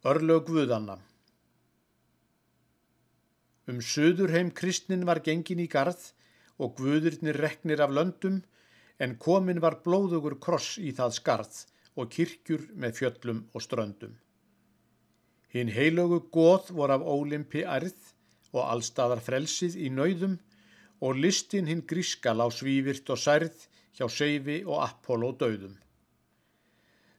Örlög 0.00 0.46
Guðanna 0.48 0.94
Um 3.68 3.82
söðurheim 3.84 4.48
kristnin 4.56 5.02
var 5.04 5.18
gengin 5.26 5.60
í 5.60 5.66
garð 5.74 6.06
og 6.56 6.78
guðurnir 6.78 7.36
reknir 7.36 7.82
af 7.84 7.92
löndum 7.92 8.38
en 8.96 9.12
komin 9.24 9.60
var 9.60 9.76
blóðugur 9.84 10.38
kross 10.46 10.78
í 10.80 10.94
það 10.96 11.12
skarð 11.18 11.58
og 12.00 12.08
kirkjur 12.14 12.64
með 12.72 12.96
fjöllum 13.00 13.42
og 13.52 13.66
ströndum. 13.66 14.16
Hinn 15.52 15.74
heilögu 15.76 16.22
goð 16.32 16.72
vor 16.80 16.96
af 16.96 17.04
ólimpi 17.04 17.66
ærð 17.68 18.00
og 18.56 18.62
allstaðar 18.64 19.20
frelsið 19.28 19.76
í 19.84 19.92
nauðum 19.98 20.40
og 21.04 21.20
listin 21.20 21.68
hinn 21.68 21.84
gríska 21.84 22.32
lá 22.32 22.46
svívirt 22.48 23.12
og 23.12 23.20
særð 23.20 23.68
hjá 24.00 24.08
Seifi 24.08 24.62
og 24.64 24.80
Apollo 24.80 25.34
döðum. 25.44 25.76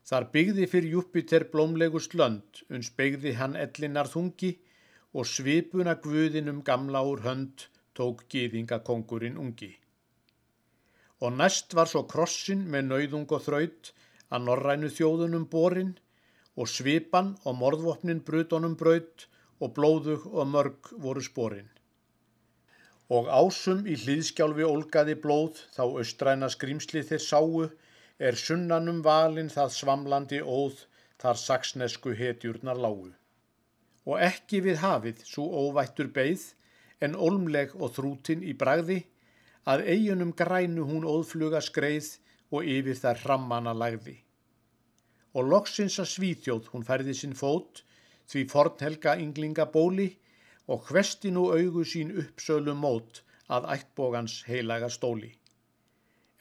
Þar 0.10 0.26
byggði 0.34 0.66
fyrir 0.72 0.94
Júpiter 0.96 1.46
blómlegust 1.54 2.16
lönd, 2.18 2.64
uns 2.74 2.90
byggði 2.98 3.36
hann 3.38 3.58
ellinar 3.64 4.10
þungi 4.10 4.52
og 5.14 5.28
svipuna 5.30 5.94
guðinum 6.06 6.62
gamla 6.70 7.04
úr 7.12 7.22
hönd 7.26 7.68
tók 7.98 8.24
gýðingakongurinn 8.34 9.38
ungi. 9.44 9.72
Og 11.22 11.36
næst 11.38 11.76
var 11.78 11.90
svo 11.92 12.06
krossin 12.14 12.64
með 12.74 12.88
nauðung 12.88 13.28
og 13.38 13.44
þraut 13.46 13.92
að 14.32 14.48
norrænu 14.48 14.90
þjóðunum 14.96 15.46
borin 15.52 15.92
og 16.56 16.72
svipan 16.72 17.36
og 17.46 17.60
morðvopnin 17.60 18.24
brutonum 18.28 18.78
braut 18.80 19.28
og 19.62 19.76
blóðug 19.78 20.26
og 20.32 20.50
mörg 20.56 20.92
voru 21.06 21.22
sporin. 21.22 21.70
Og 23.12 23.28
ásum 23.28 23.84
í 23.92 23.98
hlýðskjálfi 24.00 24.66
olgaði 24.66 25.18
blóð 25.24 25.62
þá 25.76 25.84
austræna 25.86 26.50
skrýmsli 26.50 27.04
þeir 27.08 27.24
sáu 27.28 27.66
er 28.28 28.38
sunnanum 28.38 29.00
valin 29.06 29.48
það 29.50 29.72
svamlandi 29.74 30.40
óð 30.56 30.84
þar 31.22 31.40
saksnesku 31.44 32.12
hetjurnar 32.20 32.78
lágu. 32.86 33.10
Og 34.06 34.22
ekki 34.28 34.60
við 34.66 34.82
hafið 34.84 35.24
svo 35.26 35.48
óvættur 35.64 36.12
beigð 36.18 36.44
en 37.08 37.18
olmleg 37.28 37.74
og 37.78 37.96
þrútin 37.96 38.46
í 38.46 38.54
bragði 38.64 39.00
að 39.74 39.88
eigunum 39.94 40.36
grænu 40.38 40.86
hún 40.92 41.08
óðfluga 41.16 41.64
skreið 41.66 42.12
og 42.54 42.70
yfir 42.76 43.02
þær 43.02 43.26
hrammana 43.26 43.74
lagði. 43.78 44.18
Og 45.34 45.50
loksins 45.50 45.98
að 46.04 46.12
svíþjóð 46.14 46.72
hún 46.74 46.86
færði 46.86 47.18
sinn 47.18 47.38
fót 47.42 47.84
því 48.30 48.48
fornhelga 48.54 49.18
ynglinga 49.26 49.66
bóli 49.74 50.10
og 50.70 50.86
hvesti 50.90 51.34
nú 51.34 51.50
augu 51.58 51.86
sín 51.90 52.14
uppsölu 52.22 52.78
mót 52.78 53.24
að 53.50 53.70
ættbógans 53.78 54.44
heilaga 54.48 54.90
stóli 54.94 55.34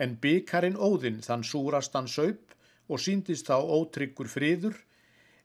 en 0.00 0.16
byggarinn 0.24 0.78
óðinn 0.80 1.20
þann 1.26 1.44
súrastan 1.44 2.08
saup 2.08 2.54
og 2.88 3.02
síndist 3.04 3.50
þá 3.50 3.60
ótryggur 3.60 4.30
friður, 4.32 4.76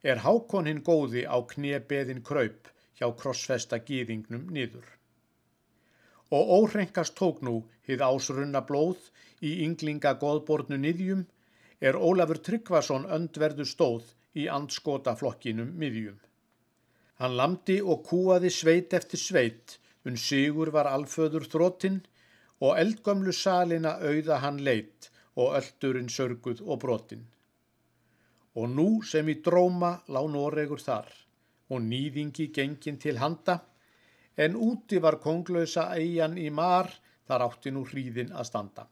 er 0.01 0.21
hákon 0.25 0.69
hinn 0.69 0.83
góði 0.85 1.25
á 1.27 1.37
kniebeðin 1.51 2.23
kraup 2.25 2.69
hjá 2.97 3.07
krossfesta 3.19 3.81
gýðingnum 3.87 4.47
niður. 4.55 4.85
Og 6.33 6.51
óhrenkast 6.57 7.15
tók 7.19 7.41
nú 7.45 7.55
hið 7.87 8.03
ásrunna 8.05 8.61
blóð 8.65 9.09
í 9.45 9.51
ynglinga 9.65 10.15
goðbornu 10.21 10.79
niðjum, 10.81 11.25
er 11.81 11.97
Ólafur 11.99 12.39
Tryggvason 12.47 13.05
öndverðu 13.17 13.65
stóð 13.67 14.13
í 14.33 14.47
andskota 14.51 15.13
flokkinum 15.19 15.75
miðjum. 15.81 16.17
Hann 17.19 17.35
lamdi 17.39 17.77
og 17.81 18.03
kúaði 18.07 18.51
sveit 18.51 18.93
eftir 18.97 19.21
sveit, 19.21 19.77
unn 20.07 20.17
sigur 20.19 20.71
var 20.75 20.89
alföður 20.91 21.45
þróttinn, 21.51 22.01
og 22.63 22.77
eldgömlu 22.79 23.33
salina 23.35 23.97
auða 23.99 24.39
hann 24.43 24.59
leitt 24.63 25.09
og 25.35 25.55
öldurinn 25.59 26.11
sörguð 26.11 26.61
og 26.63 26.79
brotin. 26.83 27.25
Og 28.55 28.69
nú 28.71 28.87
sem 29.03 29.27
í 29.29 29.41
dróma 29.43 29.91
lá 30.07 30.21
Noregur 30.31 30.79
þar 30.79 31.09
og 31.69 31.81
nýðingi 31.81 32.51
gengin 32.55 32.99
til 33.01 33.19
handa, 33.19 33.59
en 34.37 34.55
úti 34.55 35.01
var 35.01 35.17
konglausa 35.23 35.89
eigin 35.95 36.37
í 36.37 36.49
mar, 36.49 36.91
þar 37.27 37.47
átti 37.47 37.71
nú 37.73 37.83
hríðin 37.89 38.31
að 38.31 38.47
standa. 38.51 38.85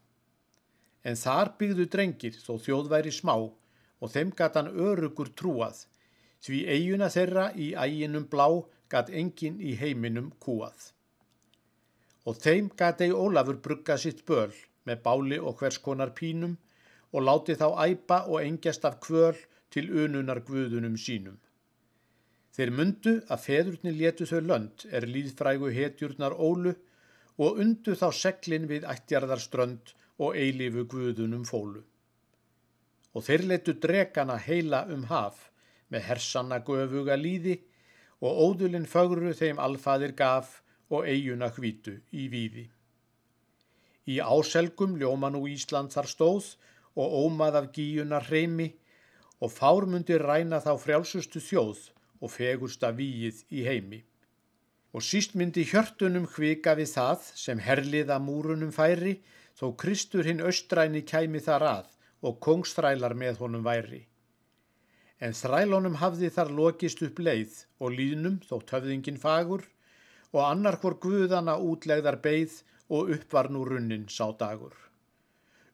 En 1.03 1.16
þar 1.19 1.53
byggðu 1.59 1.85
drengir 1.96 2.40
þó 2.40 2.57
þjóðværi 2.66 3.12
smá 3.12 3.35
og 3.38 4.12
þeim 4.12 4.34
gat 4.35 4.57
hann 4.59 4.72
örugur 4.72 5.31
trúað, 5.38 5.85
því 6.44 6.66
eiguna 6.75 7.12
þeirra 7.13 7.52
í 7.56 7.72
æginum 7.75 8.28
blá 8.31 8.47
gat 8.90 9.09
engin 9.09 9.62
í 9.62 9.78
heiminum 9.79 10.31
kúað 10.44 10.91
og 12.25 12.38
þeim 12.44 12.69
gati 12.79 13.09
Ólafur 13.11 13.59
brugga 13.66 13.97
sitt 14.00 14.23
böl 14.29 14.53
með 14.88 15.01
báli 15.07 15.39
og 15.39 15.59
hvers 15.59 15.79
konar 15.84 16.13
pínum 16.19 16.56
og 17.13 17.25
láti 17.28 17.56
þá 17.59 17.67
æpa 17.88 18.19
og 18.28 18.41
engjast 18.41 18.85
af 18.89 19.00
kvöl 19.03 19.38
til 19.73 19.89
ununar 20.03 20.44
guðunum 20.47 20.95
sínum. 20.97 21.38
Þeir 22.53 22.72
mundu 22.78 23.13
að 23.34 23.44
feðurnir 23.47 23.95
letu 23.97 24.28
þau 24.29 24.41
lönd 24.45 24.85
er 24.91 25.07
líðfrægu 25.09 25.72
hetjurnar 25.73 26.35
ólu 26.38 26.75
og 27.41 27.59
undu 27.63 27.95
þá 27.97 28.07
seglin 28.13 28.67
við 28.69 28.85
ættjarðarströnd 28.90 29.94
og 30.22 30.38
eilifu 30.38 30.85
guðunum 30.90 31.47
fólu. 31.50 31.81
Og 33.13 33.25
þeir 33.25 33.45
letu 33.50 33.73
drekana 33.81 34.38
heila 34.41 34.84
um 34.94 35.07
haf 35.09 35.50
með 35.90 36.05
hersanna 36.09 36.59
göfuga 36.66 37.17
líði 37.17 37.59
og 38.22 38.38
ódulinn 38.45 38.90
fögru 38.90 39.34
þeim 39.38 39.59
alfaðir 39.61 40.13
gaf 40.17 40.59
og 40.90 41.08
eiguna 41.08 41.50
hvítu 41.56 41.98
í 42.12 42.28
víði. 42.32 42.68
Í 44.08 44.20
áselgum 44.20 44.98
ljóma 45.00 45.30
nú 45.32 45.46
Ísland 45.48 45.94
þar 45.96 46.10
stóð 46.12 46.48
og 47.00 47.14
ómað 47.24 47.60
af 47.62 47.70
gíunar 47.76 48.28
hreimi 48.28 48.74
og 49.40 49.52
fármundi 49.52 50.18
ræna 50.20 50.60
þá 50.64 50.74
frjálsustu 50.80 51.42
þjóð 51.44 51.86
og 52.24 52.32
fegursta 52.32 52.92
víið 52.96 53.44
í 53.52 53.64
heimi. 53.68 54.04
Og 54.94 55.02
síst 55.02 55.34
myndi 55.40 55.64
hjörtunum 55.66 56.28
hvika 56.36 56.76
við 56.78 56.92
það 56.94 57.30
sem 57.40 57.64
herliða 57.64 58.20
múrunum 58.22 58.72
færi 58.76 59.18
þó 59.60 59.72
Kristur 59.80 60.28
hinn 60.28 60.44
austræni 60.44 61.02
kæmi 61.02 61.42
þar 61.44 61.68
að 61.70 61.94
og 62.24 62.40
kongstrælar 62.46 63.16
með 63.20 63.42
honum 63.44 63.66
væri. 63.66 64.04
En 65.24 65.36
þrælunum 65.36 65.98
hafði 66.02 66.30
þar 66.36 66.52
lokist 66.60 67.02
upp 67.06 67.20
leið 67.20 67.60
og 67.80 67.96
líðnum 67.98 68.40
þó 68.48 68.58
töfðingin 68.70 69.20
fagur 69.20 69.66
og 70.34 70.42
annar 70.44 70.80
hvort 70.82 71.00
guðana 71.04 71.56
útlegðar 71.62 72.20
beigð 72.24 72.62
og 72.90 73.12
upp 73.16 73.36
var 73.38 73.50
nú 73.54 73.64
runnin 73.70 74.08
sá 74.10 74.26
dagur. 74.40 74.74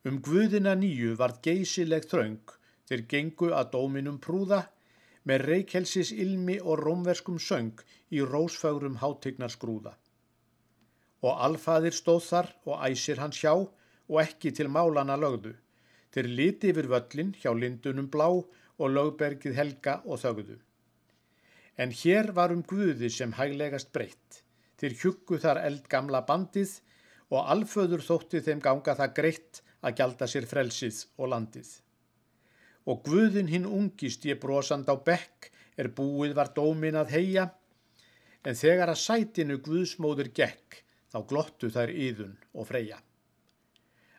Um 0.07 0.19
guðina 0.23 0.75
nýju 0.79 1.15
vart 1.19 1.41
geysileg 1.43 2.05
þraung 2.11 2.53
þeir 2.89 3.05
gengu 3.13 3.49
að 3.55 3.71
dóminum 3.75 4.19
prúða 4.23 4.61
með 5.29 5.45
reykjelsis 5.49 6.11
ilmi 6.25 6.57
og 6.59 6.79
rómverskum 6.83 7.39
söng 7.47 7.83
í 8.15 8.21
rósfögrum 8.23 8.99
hátegnar 9.01 9.51
skrúða. 9.53 9.93
Og 11.21 11.43
alfaðir 11.47 11.95
stóð 11.95 12.23
þar 12.29 12.53
og 12.65 12.85
æsir 12.87 13.19
hans 13.19 13.41
hjá 13.41 13.53
og 13.53 14.21
ekki 14.23 14.53
til 14.55 14.71
málana 14.71 15.19
lögðu. 15.19 15.53
Þeir 16.15 16.31
liti 16.39 16.71
yfir 16.71 16.87
völlin 16.89 17.35
hjá 17.37 17.51
lindunum 17.53 18.07
blá 18.09 18.29
og 18.31 18.93
lögbergið 18.95 19.59
helga 19.59 19.99
og 20.05 20.23
þögðu. 20.23 20.57
En 21.77 21.91
hér 21.91 22.31
var 22.35 22.51
um 22.55 22.63
guði 22.63 23.11
sem 23.13 23.35
hæglegast 23.35 23.91
breytt. 23.95 24.43
Þeir 24.79 24.95
hjuggu 25.01 25.39
þar 25.43 25.59
eldgamla 25.67 26.21
bandið 26.27 26.77
og 27.35 27.49
alföður 27.53 28.03
þótti 28.05 28.41
þeim 28.45 28.61
ganga 28.63 28.95
það 28.95 29.15
greitt 29.17 29.61
að 29.83 29.95
gjalda 29.99 30.27
sér 30.27 30.47
frelsið 30.49 30.99
og 31.19 31.31
landið. 31.33 31.69
Og 32.89 33.01
Guðin 33.05 33.51
hinn 33.51 33.67
ungist 33.67 34.25
ég 34.25 34.39
brosand 34.41 34.87
á 34.87 34.95
bekk 34.95 35.49
er 35.79 35.91
búið 35.95 36.35
var 36.37 36.53
dómin 36.55 36.97
að 36.99 37.13
heia, 37.15 37.45
en 38.47 38.55
þegar 38.55 38.93
að 38.93 39.03
sætinu 39.03 39.59
Guðsmóður 39.63 40.31
gekk 40.35 40.81
þá 41.11 41.19
glottu 41.27 41.69
þær 41.73 41.91
yðun 41.91 42.35
og 42.55 42.69
freyja. 42.71 42.99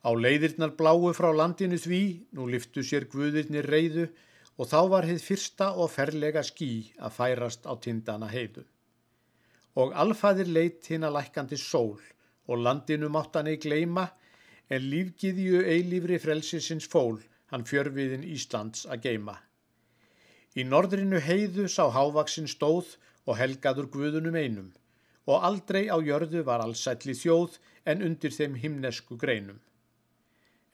Á 0.00 0.10
leiðirnar 0.16 0.76
bláu 0.76 1.10
frá 1.16 1.28
landinu 1.32 1.76
því, 1.80 2.02
nú 2.36 2.46
liftu 2.48 2.84
sér 2.84 3.08
Guðirnir 3.12 3.68
reyðu 3.68 4.06
og 4.60 4.68
þá 4.68 4.80
var 4.92 5.08
heið 5.08 5.24
fyrsta 5.24 5.72
og 5.80 5.92
ferlega 5.92 6.44
skí 6.44 6.92
að 7.00 7.16
færast 7.16 7.68
á 7.68 7.72
tindana 7.80 8.28
heiðu 8.28 8.64
og 9.78 9.92
alfaðir 10.04 10.50
leitt 10.50 10.88
hinn 10.90 11.06
að 11.06 11.16
lækandi 11.18 11.58
sól 11.60 12.00
og 12.50 12.64
landinu 12.64 13.10
máttan 13.12 13.50
ei 13.50 13.58
gleima 13.62 14.08
en 14.70 14.88
lífgiðju 14.90 15.62
eilífri 15.74 16.18
frelsisins 16.22 16.88
fól 16.90 17.20
hann 17.52 17.66
fjörfiðin 17.66 18.26
Íslands 18.26 18.86
að 18.86 19.06
geima. 19.06 19.36
Í 20.58 20.64
norðrinu 20.66 21.20
heiðu 21.22 21.68
sá 21.70 21.84
hávaksin 21.94 22.50
stóð 22.50 22.96
og 23.26 23.38
helgaður 23.38 23.90
guðunum 23.94 24.38
einum 24.38 24.70
og 25.30 25.44
aldrei 25.46 25.86
á 25.86 25.96
jörðu 26.02 26.42
var 26.46 26.62
allsætli 26.64 27.14
þjóð 27.14 27.58
en 27.90 28.02
undir 28.06 28.34
þeim 28.34 28.56
himnesku 28.62 29.18
greinum. 29.20 29.60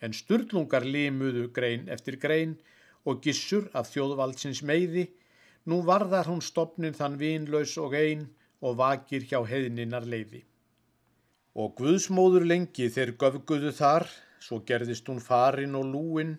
En 0.01 0.17
sturlungar 0.17 0.85
limuðu 0.85 1.51
grein 1.53 1.89
eftir 1.93 2.17
grein 2.21 2.57
og 3.05 3.21
gissur 3.25 3.69
af 3.77 3.91
þjóðvaldsins 3.93 4.63
meiði, 4.67 5.07
nú 5.69 5.83
varðar 5.85 6.29
hún 6.31 6.43
stopnin 6.45 6.97
þann 6.97 7.19
vínlaus 7.21 7.77
og 7.83 7.95
einn 7.97 8.27
og 8.61 8.79
vakir 8.81 9.27
hjá 9.29 9.41
heiðninnar 9.47 10.07
leiði. 10.09 10.43
Og 11.57 11.75
Guðsmóður 11.79 12.45
lengi 12.49 12.89
þeir 12.93 13.15
göfguðu 13.21 13.73
þar, 13.73 14.07
svo 14.41 14.61
gerðist 14.69 15.09
hún 15.09 15.23
farin 15.25 15.77
og 15.79 15.87
lúin, 15.93 16.37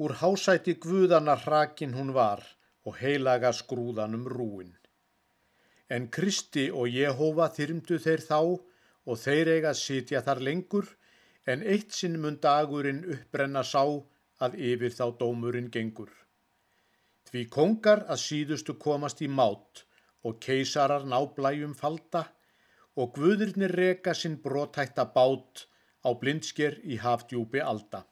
úr 0.00 0.16
hásæti 0.20 0.76
Guðana 0.80 1.36
hrakin 1.44 1.94
hún 1.94 2.14
var 2.16 2.42
og 2.84 2.96
heilaga 3.00 3.52
skrúðanum 3.52 4.26
rúin. 4.28 4.72
En 5.88 6.08
Kristi 6.08 6.70
og 6.72 6.88
Jehova 6.88 7.50
þyrmdu 7.52 7.98
þeir 8.00 8.24
þá 8.24 8.40
og 9.04 9.20
þeir 9.20 9.50
eiga 9.56 9.72
sitja 9.76 10.22
þar 10.24 10.40
lengur, 10.48 10.86
en 11.46 11.60
eitt 11.60 11.92
sinn 11.92 12.16
mun 12.20 12.38
dagurinn 12.40 13.02
uppbrenna 13.04 13.62
sá 13.68 13.84
að 14.44 14.56
yfir 14.70 14.94
þá 14.96 15.04
dómurinn 15.20 15.68
gengur. 15.72 16.08
Því 17.28 17.42
kongar 17.52 18.04
að 18.08 18.22
síðustu 18.22 18.78
komast 18.80 19.20
í 19.20 19.28
mát 19.28 19.84
og 20.24 20.40
keisarar 20.44 21.04
ná 21.12 21.20
blæjum 21.36 21.74
falda 21.80 22.24
og 22.96 23.14
guðurnir 23.18 23.74
reka 23.80 24.14
sinn 24.14 24.36
brotætta 24.44 25.04
bát 25.16 25.66
á 26.06 26.10
blindsker 26.20 26.78
í 26.84 26.98
hafdjúpi 27.04 27.62
alda. 27.72 28.04